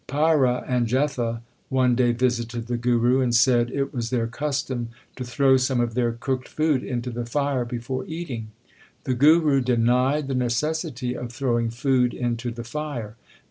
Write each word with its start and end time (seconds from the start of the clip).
Paira 0.07 0.65
and 0.67 0.87
Jetha 0.87 1.41
one 1.69 1.93
day 1.93 2.11
visited 2.11 2.65
the 2.65 2.75
Guru, 2.75 3.21
and 3.21 3.35
said 3.35 3.69
it 3.69 3.93
was 3.93 4.09
their 4.09 4.25
custom 4.25 4.89
to 5.15 5.23
throw 5.23 5.57
some 5.57 5.79
of 5.79 5.93
their 5.93 6.11
cooked 6.13 6.47
food 6.47 6.83
into 6.83 7.11
the 7.11 7.23
fire 7.23 7.65
before 7.65 8.05
eating. 8.07 8.47
The 9.03 9.13
Guru 9.13 9.61
denied 9.61 10.27
the 10.27 10.33
necessity 10.33 11.15
of 11.15 11.31
throwing 11.31 11.69
food 11.69 12.15
into 12.15 12.49
the 12.49 12.63
fire. 12.63 13.15